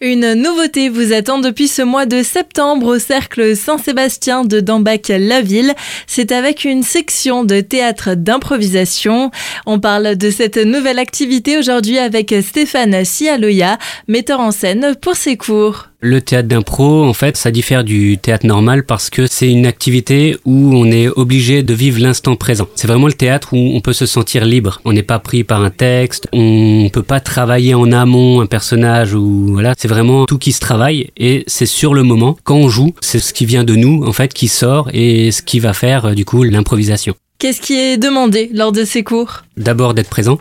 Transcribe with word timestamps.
Une 0.00 0.34
nouveauté 0.34 0.88
vous 0.90 1.12
attend 1.12 1.40
depuis 1.40 1.66
ce 1.66 1.82
mois 1.82 2.06
de 2.06 2.22
septembre 2.22 2.86
au 2.86 2.98
Cercle 3.00 3.56
Saint-Sébastien 3.56 4.44
de 4.44 4.60
Dambac-la-Ville. 4.60 5.74
C'est 6.06 6.30
avec 6.30 6.64
une 6.64 6.84
section 6.84 7.42
de 7.42 7.60
théâtre 7.60 8.14
d'improvisation. 8.14 9.32
On 9.66 9.80
parle 9.80 10.14
de 10.14 10.30
cette 10.30 10.56
nouvelle 10.56 11.00
activité 11.00 11.58
aujourd'hui 11.58 11.98
avec 11.98 12.32
Stéphane 12.42 13.04
Sialoya, 13.04 13.76
metteur 14.06 14.38
en 14.38 14.52
scène 14.52 14.94
pour 15.02 15.16
ses 15.16 15.36
cours. 15.36 15.88
Le 16.00 16.20
théâtre 16.20 16.46
d'impro, 16.46 17.02
en 17.02 17.12
fait, 17.12 17.36
ça 17.36 17.50
diffère 17.50 17.82
du 17.82 18.18
théâtre 18.18 18.46
normal 18.46 18.84
parce 18.84 19.10
que 19.10 19.26
c'est 19.26 19.50
une 19.50 19.66
activité 19.66 20.36
où 20.44 20.70
on 20.72 20.84
est 20.92 21.08
obligé 21.08 21.64
de 21.64 21.74
vivre 21.74 22.00
l'instant 22.00 22.36
présent. 22.36 22.68
C'est 22.76 22.86
vraiment 22.86 23.08
le 23.08 23.14
théâtre 23.14 23.52
où 23.52 23.74
on 23.74 23.80
peut 23.80 23.92
se 23.92 24.06
sentir 24.06 24.44
libre. 24.44 24.80
On 24.84 24.92
n'est 24.92 25.02
pas 25.02 25.18
pris 25.18 25.42
par 25.42 25.60
un 25.64 25.70
texte, 25.70 26.28
on 26.32 26.88
peut 26.92 27.02
pas 27.02 27.18
travailler 27.18 27.74
en 27.74 27.90
amont 27.90 28.40
un 28.40 28.46
personnage 28.46 29.12
ou 29.12 29.48
voilà. 29.54 29.74
C'est 29.76 29.88
vraiment 29.88 30.24
tout 30.26 30.38
qui 30.38 30.52
se 30.52 30.60
travaille 30.60 31.10
et 31.16 31.42
c'est 31.48 31.66
sur 31.66 31.94
le 31.94 32.04
moment. 32.04 32.38
Quand 32.44 32.54
on 32.54 32.68
joue, 32.68 32.94
c'est 33.00 33.18
ce 33.18 33.32
qui 33.32 33.44
vient 33.44 33.64
de 33.64 33.74
nous, 33.74 34.04
en 34.04 34.12
fait, 34.12 34.32
qui 34.32 34.46
sort 34.46 34.90
et 34.92 35.32
ce 35.32 35.42
qui 35.42 35.58
va 35.58 35.72
faire, 35.72 36.14
du 36.14 36.24
coup, 36.24 36.44
l'improvisation. 36.44 37.16
Qu'est-ce 37.40 37.60
qui 37.60 37.74
est 37.74 37.98
demandé 37.98 38.50
lors 38.52 38.72
de 38.72 38.84
ces 38.84 39.02
cours? 39.04 39.44
D'abord 39.58 39.92
d'être 39.92 40.08
présent, 40.08 40.38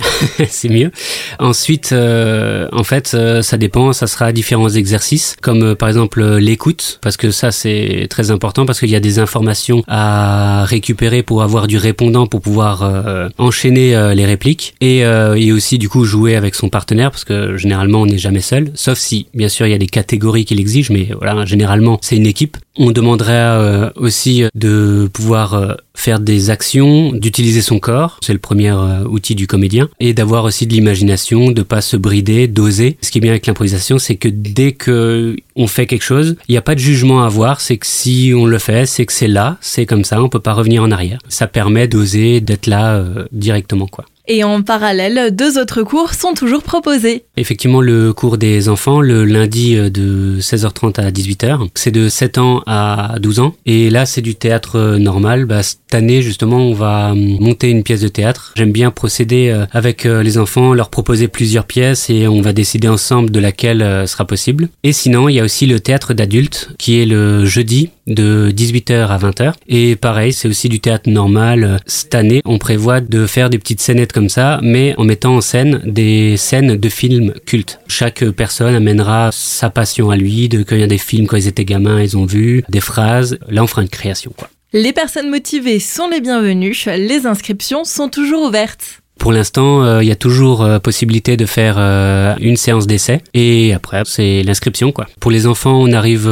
c'est 0.48 0.68
mieux. 0.68 0.90
Ensuite, 1.38 1.90
euh, 1.92 2.68
en 2.72 2.84
fait, 2.84 3.12
euh, 3.14 3.42
ça 3.42 3.56
dépend, 3.56 3.92
ça 3.92 4.06
sera 4.06 4.32
différents 4.32 4.68
exercices, 4.68 5.36
comme 5.42 5.62
euh, 5.62 5.74
par 5.74 5.88
exemple 5.88 6.22
l'écoute, 6.36 7.00
parce 7.02 7.16
que 7.16 7.30
ça 7.30 7.50
c'est 7.50 8.06
très 8.08 8.30
important, 8.30 8.64
parce 8.64 8.78
qu'il 8.78 8.90
y 8.90 8.96
a 8.96 9.00
des 9.00 9.18
informations 9.18 9.82
à 9.88 10.64
récupérer 10.64 11.22
pour 11.22 11.42
avoir 11.42 11.66
du 11.66 11.76
répondant, 11.76 12.26
pour 12.26 12.40
pouvoir 12.40 12.90
enchaîner 13.38 14.14
les 14.14 14.26
répliques, 14.26 14.74
et, 14.80 14.98
et 15.00 15.52
aussi 15.52 15.78
du 15.78 15.88
coup 15.88 16.04
jouer 16.04 16.36
avec 16.36 16.54
son 16.54 16.68
partenaire, 16.68 17.10
parce 17.10 17.24
que 17.24 17.56
généralement 17.56 18.02
on 18.02 18.06
n'est 18.06 18.18
jamais 18.18 18.40
seul, 18.40 18.70
sauf 18.74 18.98
si 18.98 19.26
bien 19.34 19.48
sûr 19.48 19.66
il 19.66 19.70
y 19.70 19.74
a 19.74 19.78
des 19.78 19.86
catégories 19.86 20.44
qui 20.44 20.54
l'exigent, 20.54 20.92
mais 20.92 21.08
voilà, 21.16 21.44
généralement 21.44 21.98
c'est 22.02 22.16
une 22.16 22.26
équipe. 22.26 22.56
On 22.76 22.90
demanderait 22.90 23.92
aussi 23.96 24.44
de 24.54 25.08
pouvoir 25.12 25.76
faire 25.94 26.20
des 26.20 26.50
actions, 26.50 27.12
d'utiliser 27.12 27.62
son 27.62 27.78
corps, 27.78 28.18
c'est 28.22 28.32
le 28.32 28.38
euh, 28.60 29.04
outil 29.04 29.34
du 29.34 29.46
comédien, 29.46 29.88
et 30.00 30.14
d'avoir 30.14 30.44
aussi 30.44 30.66
de 30.66 30.72
l'imagination, 30.72 31.50
de 31.50 31.62
pas 31.62 31.80
se 31.80 31.96
brider, 31.96 32.48
d'oser. 32.48 32.96
Ce 33.00 33.10
qui 33.10 33.18
est 33.18 33.20
bien 33.20 33.30
avec 33.30 33.46
l'improvisation, 33.46 33.98
c'est 33.98 34.16
que 34.16 34.28
dès 34.28 34.72
que 34.72 35.36
on 35.56 35.66
fait 35.66 35.86
quelque 35.86 36.02
chose, 36.04 36.36
il 36.48 36.52
n'y 36.52 36.58
a 36.58 36.62
pas 36.62 36.74
de 36.74 36.80
jugement 36.80 37.22
à 37.22 37.26
avoir, 37.26 37.60
c'est 37.60 37.76
que 37.76 37.86
si 37.86 38.32
on 38.34 38.46
le 38.46 38.58
fait, 38.58 38.86
c'est 38.86 39.06
que 39.06 39.12
c'est 39.12 39.28
là, 39.28 39.58
c'est 39.60 39.86
comme 39.86 40.04
ça, 40.04 40.22
on 40.22 40.28
peut 40.28 40.40
pas 40.40 40.54
revenir 40.54 40.82
en 40.82 40.90
arrière. 40.90 41.18
Ça 41.28 41.46
permet 41.46 41.88
d'oser, 41.88 42.40
d'être 42.40 42.66
là 42.66 42.94
euh, 42.94 43.26
directement, 43.32 43.86
quoi. 43.86 44.04
Et 44.28 44.44
en 44.44 44.62
parallèle, 44.62 45.34
deux 45.34 45.58
autres 45.58 45.82
cours 45.82 46.14
sont 46.14 46.32
toujours 46.34 46.62
proposés. 46.62 47.24
Effectivement, 47.36 47.80
le 47.80 48.12
cours 48.12 48.38
des 48.38 48.68
enfants, 48.68 49.00
le 49.00 49.24
lundi 49.24 49.76
euh, 49.76 49.90
de 49.90 50.38
16h30 50.40 51.00
à 51.00 51.10
18h, 51.10 51.68
c'est 51.74 51.90
de 51.90 52.08
7 52.08 52.38
ans 52.38 52.62
à 52.66 53.16
12 53.20 53.40
ans. 53.40 53.54
Et 53.66 53.90
là, 53.90 54.06
c'est 54.06 54.20
du 54.20 54.36
théâtre 54.36 54.78
euh, 54.78 54.98
normal. 54.98 55.44
Bah, 55.46 55.64
cette 55.64 55.92
année, 55.92 56.22
justement, 56.22 56.58
on 56.58 56.72
va 56.72 57.10
hum, 57.12 57.38
monter 57.40 57.70
une 57.70 57.82
pièce 57.82 58.00
de 58.00 58.08
théâtre. 58.08 58.52
J'aime 58.56 58.70
bien 58.70 58.92
procéder 58.92 59.48
euh, 59.48 59.66
avec 59.72 60.04
les 60.04 60.38
enfants, 60.38 60.72
leur 60.74 60.88
proposer 60.88 61.26
plusieurs 61.26 61.64
pièces 61.64 62.08
et 62.10 62.28
on 62.28 62.40
va 62.40 62.52
décider 62.52 62.88
ensemble 62.88 63.30
de 63.30 63.40
laquelle 63.40 64.06
sera 64.06 64.24
possible. 64.24 64.68
Et 64.82 64.92
sinon, 64.92 65.28
il 65.28 65.34
y 65.34 65.40
a 65.40 65.44
aussi 65.44 65.66
le 65.66 65.80
théâtre 65.80 66.14
d'adultes 66.14 66.70
qui 66.78 67.00
est 67.00 67.06
le 67.06 67.44
jeudi 67.44 67.90
de 68.06 68.52
18h 68.54 69.06
à 69.06 69.18
20h. 69.18 69.54
Et 69.68 69.96
pareil, 69.96 70.32
c'est 70.32 70.48
aussi 70.48 70.68
du 70.68 70.80
théâtre 70.80 71.08
normal. 71.08 71.80
Cette 71.86 72.14
année, 72.14 72.42
on 72.44 72.58
prévoit 72.58 73.00
de 73.00 73.26
faire 73.26 73.50
des 73.50 73.58
petites 73.58 73.80
scénettes 73.80 74.12
comme 74.12 74.21
ça, 74.28 74.60
mais 74.62 74.94
en 74.98 75.04
mettant 75.04 75.36
en 75.36 75.40
scène 75.40 75.80
des 75.84 76.36
scènes 76.36 76.76
de 76.76 76.88
films 76.88 77.34
cultes. 77.46 77.80
Chaque 77.88 78.24
personne 78.30 78.74
amènera 78.74 79.30
sa 79.32 79.70
passion 79.70 80.10
à 80.10 80.16
lui, 80.16 80.48
de 80.48 80.62
quand 80.62 80.76
il 80.76 80.80
y 80.80 80.84
a 80.84 80.88
des 80.88 80.98
films 80.98 81.26
quand 81.26 81.36
ils 81.36 81.48
étaient 81.48 81.64
gamins, 81.64 82.02
ils 82.02 82.16
ont 82.16 82.24
vu, 82.24 82.64
des 82.68 82.80
phrases. 82.80 83.38
Là, 83.48 83.62
on 83.62 83.66
fera 83.66 83.82
une 83.82 83.88
création, 83.88 84.32
quoi. 84.36 84.48
Les 84.74 84.94
personnes 84.94 85.28
motivées 85.28 85.80
sont 85.80 86.08
les 86.08 86.22
bienvenues. 86.22 86.86
Les 86.86 87.26
inscriptions 87.26 87.84
sont 87.84 88.08
toujours 88.08 88.44
ouvertes. 88.44 89.01
Pour 89.18 89.32
l'instant, 89.32 89.84
euh, 89.84 90.02
il 90.02 90.08
y 90.08 90.10
a 90.10 90.16
toujours 90.16 90.62
euh, 90.62 90.80
possibilité 90.80 91.36
de 91.36 91.46
faire 91.46 91.76
euh, 91.78 92.34
une 92.40 92.56
séance 92.56 92.88
d'essai 92.88 93.20
et 93.34 93.72
après 93.72 94.02
c'est 94.04 94.42
l'inscription 94.42 94.90
quoi. 94.90 95.06
Pour 95.20 95.30
les 95.30 95.46
enfants, 95.46 95.80
on 95.80 95.92
arrive 95.92 96.28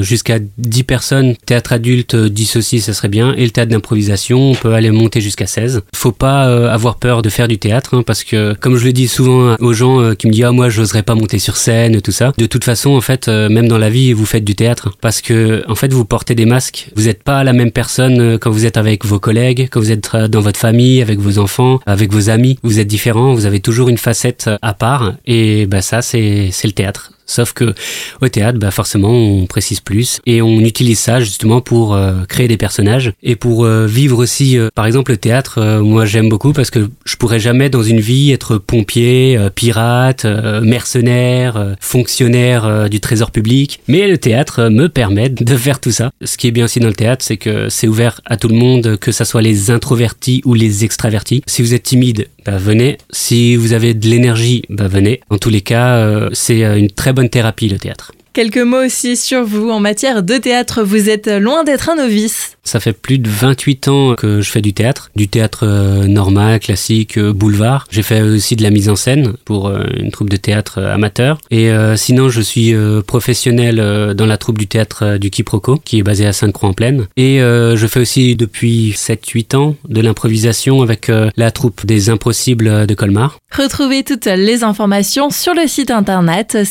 jusqu'à 0.00 0.38
10 0.58 0.82
personnes. 0.82 1.34
Théâtre 1.46 1.72
adulte 1.72 2.16
10 2.16 2.56
aussi, 2.56 2.80
ça 2.80 2.94
serait 2.94 3.08
bien 3.08 3.32
et 3.36 3.44
le 3.44 3.50
théâtre 3.50 3.70
d'improvisation, 3.70 4.50
on 4.50 4.54
peut 4.54 4.74
aller 4.74 4.90
monter 4.90 5.20
jusqu'à 5.20 5.46
16. 5.46 5.82
Faut 5.94 6.10
pas 6.10 6.42
avoir 6.72 6.96
peur 6.96 7.22
de 7.22 7.28
faire 7.28 7.46
du 7.46 7.58
théâtre 7.58 7.96
hein, 7.96 8.02
parce 8.04 8.24
que 8.24 8.54
comme 8.54 8.76
je 8.76 8.86
le 8.86 8.92
dis 8.92 9.06
souvent 9.06 9.54
aux 9.60 9.72
gens 9.72 10.14
qui 10.16 10.26
me 10.26 10.32
disent 10.32 10.44
"Ah 10.44 10.52
moi, 10.52 10.68
j'oserais 10.68 11.04
pas 11.04 11.14
monter 11.14 11.38
sur 11.38 11.56
scène" 11.56 12.00
tout 12.00 12.10
ça. 12.10 12.32
De 12.38 12.46
toute 12.46 12.64
façon, 12.64 12.90
en 12.90 13.00
fait, 13.00 13.28
même 13.28 13.68
dans 13.68 13.78
la 13.78 13.88
vie, 13.88 14.12
vous 14.12 14.26
faites 14.26 14.44
du 14.44 14.56
théâtre 14.56 14.90
parce 15.00 15.20
que 15.20 15.62
en 15.68 15.76
fait, 15.76 15.92
vous 15.92 16.04
portez 16.04 16.34
des 16.34 16.46
masques. 16.46 16.88
Vous 16.96 17.04
n'êtes 17.04 17.22
pas 17.22 17.44
la 17.44 17.52
même 17.52 17.70
personne 17.70 18.38
quand 18.38 18.50
vous 18.50 18.66
êtes 18.66 18.76
avec 18.76 19.04
vos 19.04 19.20
collègues, 19.20 19.68
quand 19.70 19.78
vous 19.78 19.92
êtes 19.92 20.16
dans 20.16 20.40
votre 20.40 20.58
famille, 20.58 21.00
avec 21.02 21.20
vos 21.20 21.38
enfants, 21.38 21.78
avec 21.86 22.12
vos 22.12 22.21
amis, 22.28 22.58
vous 22.62 22.78
êtes 22.78 22.86
différents, 22.86 23.34
vous 23.34 23.46
avez 23.46 23.60
toujours 23.60 23.88
une 23.88 23.98
facette 23.98 24.50
à 24.60 24.74
part, 24.74 25.14
et 25.26 25.66
bah 25.66 25.82
ça 25.82 26.02
c'est 26.02 26.50
le 26.64 26.72
théâtre. 26.72 27.12
Sauf 27.32 27.54
que 27.54 27.74
au 28.20 28.28
théâtre, 28.28 28.58
bah 28.58 28.70
forcément, 28.70 29.10
on 29.10 29.46
précise 29.46 29.80
plus 29.80 30.20
et 30.26 30.42
on 30.42 30.60
utilise 30.60 30.98
ça 30.98 31.20
justement 31.20 31.62
pour 31.62 31.94
euh, 31.94 32.24
créer 32.28 32.46
des 32.46 32.58
personnages 32.58 33.12
et 33.22 33.36
pour 33.36 33.64
euh, 33.64 33.86
vivre 33.86 34.18
aussi. 34.18 34.58
Euh, 34.58 34.68
par 34.74 34.84
exemple, 34.84 35.12
le 35.12 35.16
théâtre, 35.16 35.80
moi 35.80 36.04
j'aime 36.04 36.28
beaucoup 36.28 36.52
parce 36.52 36.70
que 36.70 36.90
je 37.06 37.16
pourrais 37.16 37.40
jamais 37.40 37.70
dans 37.70 37.82
une 37.82 38.00
vie 38.00 38.32
être 38.32 38.58
pompier, 38.58 39.38
pirate, 39.54 40.26
mercenaire, 40.62 41.74
fonctionnaire 41.80 42.90
du 42.90 43.00
trésor 43.00 43.30
public. 43.30 43.80
Mais 43.88 44.08
le 44.08 44.18
théâtre 44.18 44.68
me 44.68 44.88
permet 44.88 45.28
de 45.30 45.56
faire 45.56 45.80
tout 45.80 45.90
ça. 45.90 46.10
Ce 46.22 46.36
qui 46.36 46.48
est 46.48 46.50
bien 46.50 46.66
aussi 46.66 46.80
dans 46.80 46.88
le 46.88 46.94
théâtre, 46.94 47.24
c'est 47.24 47.38
que 47.38 47.68
c'est 47.68 47.88
ouvert 47.88 48.20
à 48.26 48.36
tout 48.36 48.48
le 48.48 48.54
monde, 48.54 48.96
que 48.98 49.12
ça 49.12 49.24
soit 49.24 49.42
les 49.42 49.70
introvertis 49.70 50.42
ou 50.44 50.54
les 50.54 50.84
extravertis. 50.84 51.42
Si 51.46 51.62
vous 51.62 51.72
êtes 51.72 51.84
timide, 51.84 52.28
bah 52.44 52.58
venez. 52.58 52.98
Si 53.10 53.56
vous 53.56 53.72
avez 53.72 53.94
de 53.94 54.06
l'énergie, 54.06 54.62
bah 54.68 54.88
venez. 54.88 55.20
En 55.30 55.38
tous 55.38 55.50
les 55.50 55.62
cas, 55.62 56.28
c'est 56.32 56.62
une 56.62 56.90
très 56.90 57.12
bonne 57.12 57.21
thérapie 57.28 57.68
le 57.68 57.78
théâtre. 57.78 58.12
Quelques 58.32 58.58
mots 58.58 58.86
aussi 58.86 59.16
sur 59.16 59.44
vous. 59.44 59.68
En 59.68 59.78
matière 59.78 60.22
de 60.22 60.38
théâtre, 60.38 60.82
vous 60.82 61.10
êtes 61.10 61.28
loin 61.28 61.64
d'être 61.64 61.90
un 61.90 61.96
novice. 61.96 62.56
Ça 62.64 62.80
fait 62.80 62.92
plus 62.92 63.18
de 63.18 63.28
28 63.28 63.88
ans 63.88 64.14
que 64.14 64.40
je 64.40 64.50
fais 64.50 64.62
du 64.62 64.72
théâtre, 64.72 65.10
du 65.16 65.28
théâtre 65.28 65.64
euh, 65.66 66.06
normal, 66.06 66.60
classique, 66.60 67.18
euh, 67.18 67.32
boulevard. 67.32 67.86
J'ai 67.90 68.02
fait 68.02 68.22
aussi 68.22 68.56
de 68.56 68.62
la 68.62 68.70
mise 68.70 68.88
en 68.88 68.96
scène 68.96 69.34
pour 69.44 69.66
euh, 69.66 69.84
une 69.98 70.10
troupe 70.12 70.30
de 70.30 70.36
théâtre 70.36 70.80
amateur. 70.80 71.38
Et 71.50 71.70
sinon, 71.96 72.28
je 72.28 72.40
suis 72.40 72.74
professionnel 73.06 74.14
dans 74.14 74.26
la 74.26 74.36
troupe 74.38 74.58
du 74.58 74.66
théâtre 74.66 75.16
du 75.18 75.30
Quiproquo, 75.30 75.80
qui 75.84 75.98
est 75.98 76.02
basée 76.02 76.26
à 76.26 76.32
Sainte-Croix-en-Plaine. 76.32 77.06
Et 77.16 77.38
je 77.38 77.86
fais 77.86 78.00
aussi 78.00 78.36
depuis 78.36 78.92
7-8 78.92 79.56
ans 79.56 79.76
de 79.88 80.00
l'improvisation 80.00 80.82
avec 80.82 81.10
la 81.36 81.50
troupe 81.50 81.84
des 81.84 82.10
Impossibles 82.10 82.86
de 82.86 82.94
Colmar. 82.94 83.38
Retrouvez 83.54 84.02
toutes 84.02 84.26
les 84.26 84.64
informations 84.64 85.30
sur 85.30 85.54
le 85.54 85.66
site 85.66 85.90
internet 85.90 86.64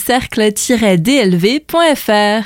cercle-dlv.fr. 1.59 2.45